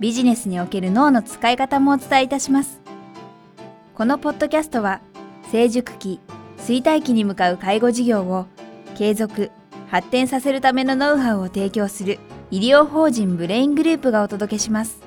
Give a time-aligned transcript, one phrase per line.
[0.00, 2.80] ビジネスにおける脳の使い方もお伝えいたします。
[3.94, 5.02] このポッドキャストは、
[5.52, 6.20] 成熟期、
[6.56, 8.46] 衰退期に向かう介護事業を
[8.96, 9.50] 継続、
[9.88, 12.18] 発展させるためのノウハウを提供する
[12.50, 15.02] 医療法人ブレイングループがお届けします。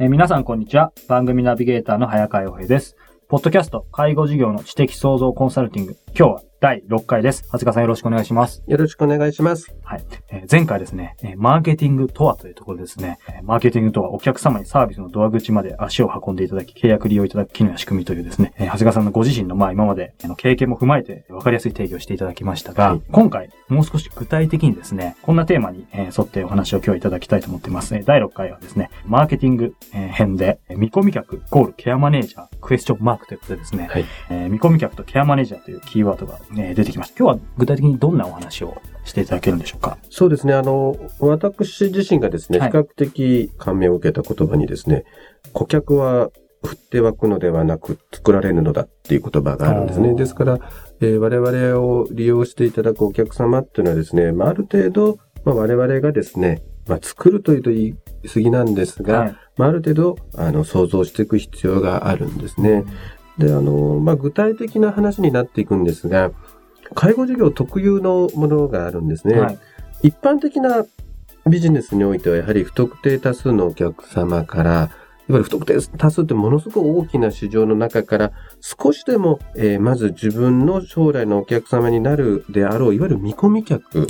[0.00, 0.92] え、皆さんこんにちは。
[1.06, 2.96] 番組ナビゲーターの早川洋平です。
[3.28, 5.96] ポッドキャスト、介護事業の知的創造コンサルティング。
[6.08, 7.44] 今日は第6回です。
[7.44, 8.62] 長谷川さんよろしくお願いします。
[8.66, 9.74] よろしくお願いします。
[9.82, 10.04] はい。
[10.28, 27.94] えー、前回ですね、えー、マーケティングとはというところですね、えー、マーケティングとはお客様にサービスのドア口まで足を運んでいただき、契約利用いただく機能や仕組みというですね、えー、長谷川さんのご自身のまあ今までの経験も踏まえて分かりやすい定義をしていただきましたが、はい、今回もう少し具体的にですね、こんなテーマに、えー、沿ってお話を今日いただきたいと思っています。
[27.96, 37.16] えー、第6回はですね、マーケティング、えー、編で、見込み客、ゴール、ケアマネージャー、クエスチョンマークということでですね、はい、えー、見込み客とケアマネージャーというキーワードが、えー、出てきました。
[37.18, 39.98] 今日は具体的にどんなお話をしていただけるんでしょうか？
[40.10, 40.54] そうですね。
[40.54, 45.04] あの、私自身がですね、比較的感銘を受けた言葉にですね、
[45.52, 46.30] 顧客は
[46.62, 50.14] 振って湧くのではなく作られるのだっていう言葉があるんですね。
[50.14, 50.58] ですから、
[51.00, 57.94] えー、我々を利用していただくお客様っていうのはですね、まあ、ある程度、まあ、我々がですね、まあ、作るというと言い
[58.28, 62.84] 過ぎなんですが、はい、まあ、ある程度、あの、想像していく必要があるんですね。
[63.40, 66.30] で、あの、まあ、具体的な話になっていくんですが、
[66.94, 69.40] 介護事業特有のものがあるんですね。
[69.40, 69.58] はい、
[70.02, 70.84] 一般的な
[71.48, 74.90] ビジネスにおいてはやはり不特定多数のお客様から、
[75.30, 84.06] いわゆる不特定多数ってものすごく大きな市場の中から少しでも、えー、まず自分の将来のお客様になるであろう、いわゆる見込み客っ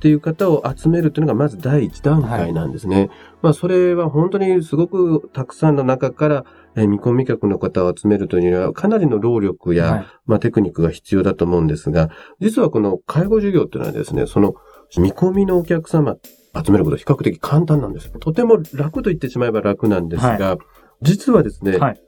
[0.00, 2.96] ていう方を集めるというのがまず第一段階なんですね。
[2.96, 3.10] はい、
[3.42, 6.44] まあそれは本当にすごくたくさんの中から
[6.74, 14.54] え見込み客の方を集めるというのは、かなりの労力や、はい、まあ、テクニックが必要だと思うんですが、実はこの介護事業っていうのはですね、その
[14.96, 16.16] 見込みのお客様
[16.64, 18.10] 集めることは比較的簡単なんです。
[18.18, 20.58] とても楽と言ってしまえば楽なんですが、はい、
[21.02, 22.00] 実はですね、はい、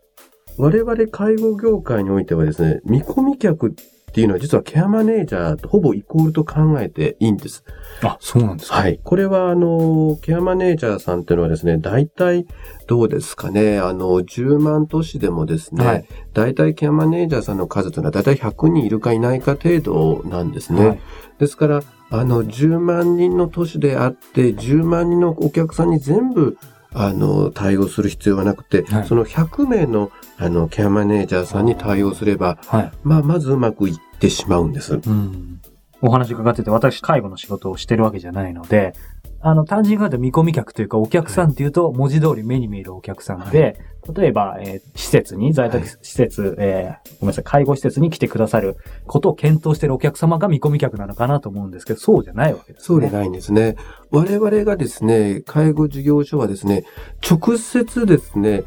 [0.59, 3.75] 我々介護業界においてはですね、見込み客
[4.11, 7.65] っていうのは実はケアマネージャーとほぼイコールと考えていいんです。
[8.03, 8.99] あ、そうなんですかはい。
[9.05, 12.45] これはあの、ケアマネージャーさんっていうのはですね、大体
[12.89, 16.05] どうですかね、あの、10万都市でもですね、はい、
[16.35, 20.89] 大体ケアマネージャーさんの数というのは大体100人いるかいないか程度なんですね。
[20.89, 21.01] はい、
[21.39, 26.59] ですから、あの、10万人の都市であって、10万人のお客さんに全部
[26.93, 34.95] あの、対応する必要はなくて、はい、その100名の、あの、ケアマネージャーさんに対応すれば、はい、まあ、まずうまくいってしまうんです。
[34.95, 35.61] うん、
[36.01, 38.95] お話伺ってて、私、介護の仕事をしてるわけじゃないので、
[39.43, 43.81] あの、単純に言うと見込み客というか、お客さんっていうと、文字通り目に見えるお客さんで、
[44.15, 52.87] 例えば、えー、施設に、在宅施設、はい、えー、ごめんなさい、介護施設に来てくださることを検討しているお客様が見込み客なのかなと思うんですけど、そうじゃないわけですね。
[52.87, 53.77] そうじゃないんですね。
[54.11, 56.85] 我々がですね、介護事業所はですね、
[57.29, 58.65] 直接ですね、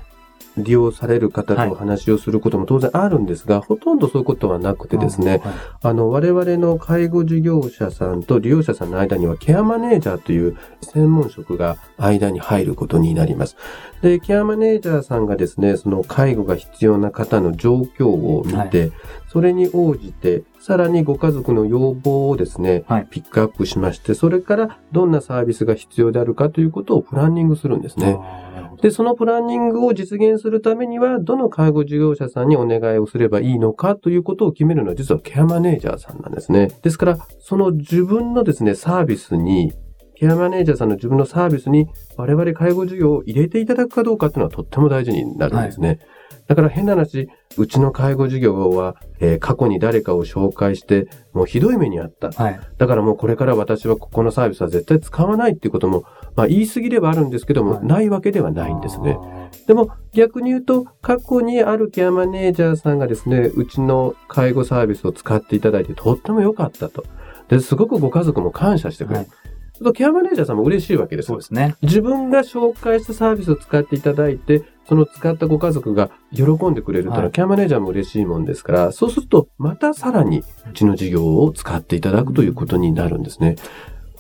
[0.58, 13.58] 利用される方とお話をすることも当然あるんですが、はい、ほとんどそういうことはなくてですね、はい、あの、我々の介護事業者さんと利用者さんの間にはケアマネージャーという専門職が間に入ることになります。
[14.02, 18.92] で、ケアマネージャーさんがですね、その介護が必要な方の状況を見て、はい、
[19.32, 28.18] それに応じて、さらにご家族の要望をですね、ピックアップしまして、それからどんなサービスが必要であるかということをプランニングするんですね。
[28.82, 36.70] で、そのプランニングを実現するためには、どの介護事業者さんにお願いをすればいいのかということを決めるのは実はケアマネージャーさんなんですね。
[36.82, 39.74] ですから、その自分のですね、サービスに
[40.16, 45.88] ケアマネージャーさんの自分のサービスに我々介護事業を入れていただくかどうかっていうのはとっても大事になるんですね。
[45.90, 46.00] はい、
[46.48, 47.28] だから変な話、
[47.58, 52.32] うちの介護事業は、えー、過去に誰かを紹介して、もうひどい目にあった。
[52.32, 56.04] はい、だからもうこれから私はここのサービスは絶対使わないっていうことも、
[56.36, 59.18] まあ言い過ぎればあるんですけども、はい、ないわけではないんですね。
[59.68, 67.06] でも逆に言うと、過去にあるケアマネージャーさんがですね、うちの介護サービスを使っていただいてとっても良かったと。
[67.50, 69.18] で、すごくご家族も感謝してくれる。
[69.20, 69.28] はい
[69.84, 71.28] とケアマネージャーさんも嬉しいわけです。
[71.28, 71.76] そうですね。
[71.82, 83.56] 自分が紹介したサービスを使っていただいて、その使ったご家族が喜んでくれるというのは、はい、ケアマネージャーも嬉しいもんですから、そうすると、またさらにうちの事業を使っていただくということになるんですね。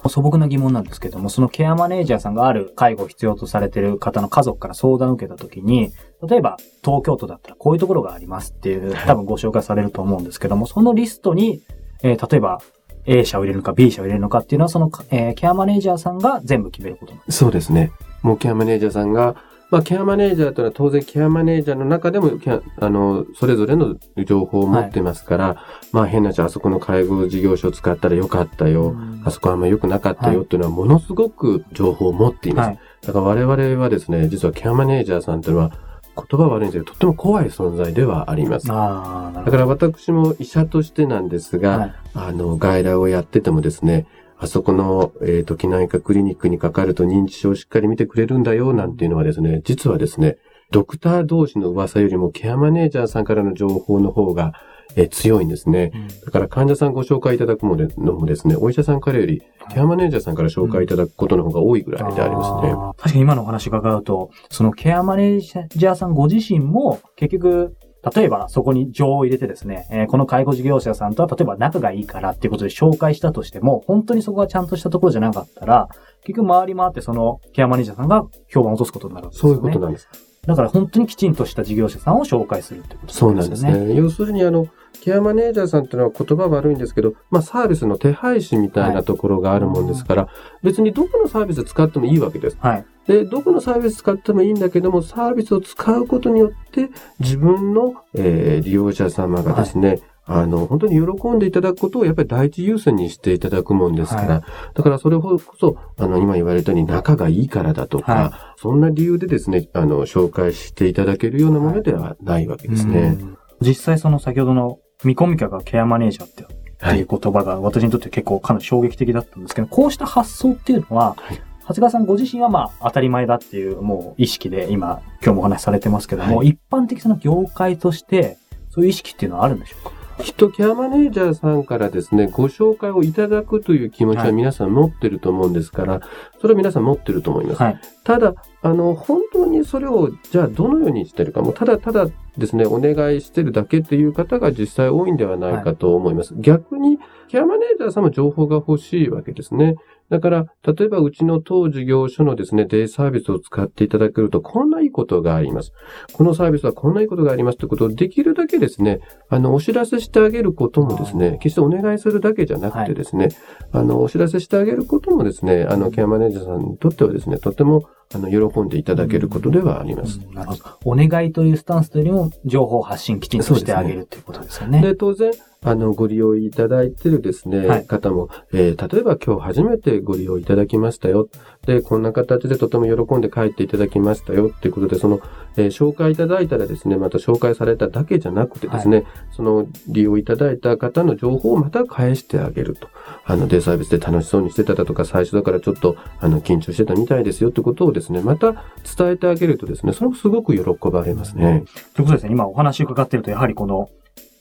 [0.09, 5.91] 素朴な疑問なんですけども、そのケアマネージャーさんがある介護を必要とされている方の家族から相談を受けたときに、
[6.27, 11.61] 例えば東京都だったらこういうところがありますっていう、多分ご紹介されると思うんですけども、そのリストに、
[12.03, 12.59] えー例えば
[13.05, 17.91] A 社を入れるのか B 社を入れるのかっていうのは、その、えーケアマネージャーさんが全部決めることなんですそうですね。
[18.21, 19.35] もうケアマネージャーさんが、
[19.73, 30.43] まあ、ケアマネージャーというのは当然ケアマネージャーの中でもケア、あの、それぞれの情報を持ってますから、まあ変な話、あそこの介護事業所を使ったらよかったよ、あそこはあんま良くなかったよ。
[30.43, 32.67] っていうのはものすごく情報を持っています。
[32.67, 32.79] はい。
[33.01, 35.71] だから我々はですね、実はケアマネージャーさんというのは
[36.15, 38.67] 言葉は悪いんですけど、とっても怖い存在ではあります。
[38.67, 41.93] だから私も医者としてなんですが、はい。
[42.13, 44.05] あの、外来をやっててもですね、
[44.43, 50.37] あそこの、えっ、と、機内科クリニックにかかると認知症をしっかり見てくれるんだよ、なんていうのはですね、実はですね、
[50.71, 54.53] ドクター同士の噂よりもケアマネージャーさんからの情報の方が、
[54.95, 55.91] えー強いんですね。
[55.93, 59.41] うんだから患者さんご紹介いただくのでのもですね、お医者さんからより、
[59.73, 62.73] ケアマネージャーさんから紹介いただくことの方が多いぐらいでありますね。
[62.73, 67.75] あー確かに今のお話伺うと、そのケアマネージャーさんご自身も、結局、
[68.13, 75.87] 例えばそこに情を入れてですね、えーこの介護事業者さんとは例えば仲がいいからっていうことで紹介したとしても、本当にそこがちゃんとしたところじゃなかったら、
[76.23, 79.51] 結局回り回ってそのケアマネージャーさんが評判を落とすことになるわけですそう。
[79.53, 80.07] いうことなんです。
[80.45, 83.95] だから本当にきちんとした事業者さんを紹介するってことそうなんですね。
[83.95, 84.67] 要するにあの、
[85.01, 90.27] ケアマネージャーさんっていうのは言葉悪いんですけど、まあサービスの手配師みたいなところがあるもんですから、
[90.61, 92.57] 別にどこのサービス使ってもいいわけです。
[92.59, 92.85] はい。
[93.07, 96.89] で、どこのサービス使ってもいいんだけども、サービスを使うことによって、
[97.19, 113.17] 自分の、えー利用者様がですね、あの、本当に喜んでいただくことをやっぱり第一優先にしていただくもんですから、はだからそれこそ、あの、今言われたように仲がいいからだとか、はそんな理由でですね、あの、紹介していただけるようなものではないわけですね。
[113.19, 113.37] うん。
[113.59, 128.37] 実際その先ほどの見込み客がケアマネージャーっていう言葉が私にとって結構かなり衝撃的だったんですけど、こうした発想っていうのは、はい長谷川さんご自身はまあ当たり前だっていうもう意識で今、今日もお話しされてますけども、は一般的その業界として、
[128.69, 129.91] そういう意識っていうのはあるんでしょうか？
[130.19, 136.01] きっとケアマネージャーさんからですね、ご紹介をいただくという気持ちははい皆さん持ってると思うんですから、
[136.39, 137.63] それは皆さん持ってると思います。
[137.63, 137.81] はい。
[138.03, 142.07] ただ、あの、本当にそれを、じゃあどのようにしてるか、もうただただ
[142.37, 146.35] ですね、お願いしてるだけっていう方が実際多いんではないかと思います。
[146.37, 149.77] 逆に、ケアマネージャーさんも情報が欲しいわけですね。
[150.09, 155.71] だから、例えばうちの当事業所のですね、デイサービスを使っていただけると、こんないいことがあります。
[156.13, 163.29] このサービスはこんないいことがありますということをできるだけですね、あの、お知らせしてあげることもですね、決してお願いするだけじゃなくてですね、
[163.71, 170.19] あの、お知らせしてあげることもですね、あの、ケアマネージャーさんにとってはですね、とても、あの、喜んでいただけることではあります。
[170.19, 170.63] うんなるほど。
[170.85, 174.81] お願いというスタンスというよりも、情報発信きちんとしてあげるということですよね。
[174.81, 175.31] で、当然、
[175.63, 181.29] あの、ご利用いただいてるですね、はい方も、えー例えば今日初めてご利用いただきましたよ。
[181.65, 185.21] で、こんな形でとても喜んで帰っていただきましたよっていうことで、その、
[185.55, 192.87] えー紹介いただいたらですね、また紹介されただけじゃなくてですね、その利用いただいた方の情報をまた返してあげると。
[193.25, 198.51] あの、デイサービスで楽しそうにしてただとか、最初だからちょっと、あの、緊張してたみたいですよってことをですね、また
[198.97, 201.63] 伝えてあげるとですね、それもすごく喜ばれますね。
[201.95, 203.89] ということですね、今お話伺っていると、やはりこの、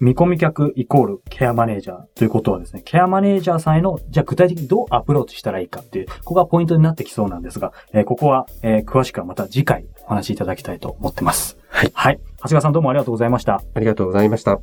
[0.02, 11.56] 見込み客イコールケアマネージャーということはですね、ケアマネージャーさんへの、じゃあ具体的にどうアプローチしたらいいかっていう、ここがポイントになってきそうなんですが、えーここは、えー詳しくはまた次回お話しいただきたいと思ってます。
[11.68, 11.92] はい。
[11.94, 12.18] はい。
[12.38, 13.62] 長谷川さんどうもありがとうございました。
[13.74, 14.58] ありがとうございました。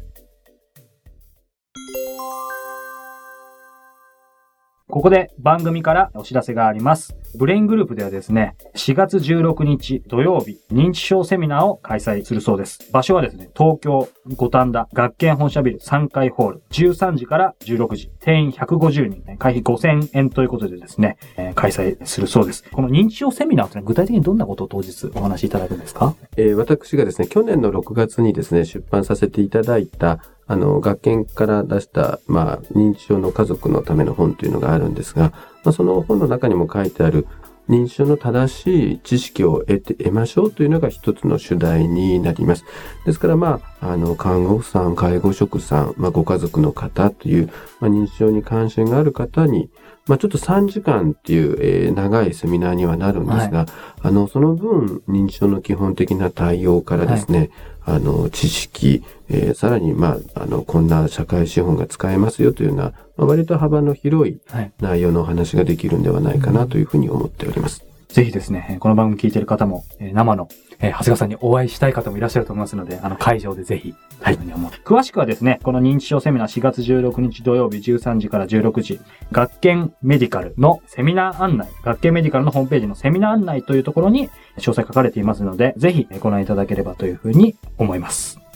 [4.92, 7.16] ここで番組からお知らせがあります。
[7.36, 12.90] ブレイングループではですね、4月16日土曜日、認知症セミナーを開催するそうです。
[12.92, 22.64] 場所はですね、東京五反田学研本社ビル3階ホール、13時から16時、定員150人、会費5000円ということでですね、えー開催するそうです。
[22.72, 26.16] この認知症セミナーというのは具体的にどんなことを当日お話しいただくんですか？
[26.36, 30.18] えー私がですね、去年の6月にですね、出版させていただいた、
[30.50, 35.32] あの、学研から出した、まあ、認知症の家族のための本というのがあるんですが、
[35.64, 37.28] まあ、その本の中にも書いてある、
[37.70, 42.66] 認知症の正しい知識を得て、得ましょうというのが一つの主題になります。
[43.06, 49.70] ですから、まあ、あの、看護婦さん、介護職さん、まあ、ご家族の方という、まあ、認知症に関心がある方に、
[50.08, 53.68] まあ、ちょっと3時間っていう、えー長いセミナーにはなるんですが、
[54.02, 57.52] あの、その分、認知症の基本的な対応からですね、
[57.94, 62.84] あの、知識、えーさらに、まあ、あの、こんな社会資本が使えますよというような、
[63.18, 64.72] まあ、割と幅の広いはい。
[64.80, 67.89] 内容のお話ができるんではないかなというふうに思っております。
[68.10, 70.50] ぜひですね、この番組聞いてる方も、え生の、
[70.80, 74.38] え長谷川さんにお会いしたい方もいらっしゃると思いますので、あの、会場でぜひ、はい、
[74.84, 79.00] 詳しくはですね、この認知症セミナー4月16日土曜日13時から16時、
[79.32, 88.49] 学研メディカルのセミナー案内、学研メディカルのホームページのセミナー案内というところに詳細書かれていますので、ぜひご覧いただければというふうに思います。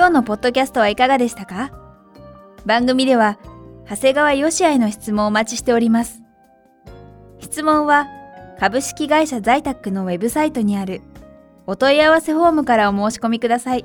[0.00, 1.72] 今日のポッドキャストはいかがでしたか？
[2.64, 3.38] 番組では、
[3.86, 6.22] 長谷川よしあへの質問をお待ちしております。
[7.38, 8.06] 質問は、
[8.58, 11.02] 株式会社在宅のウェブサイトにある
[11.66, 13.84] お問い合わせフォームからお申し込みください。